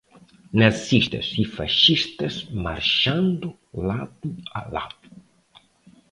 [0.51, 4.95] Nazistas e fascistas marchando lado a lado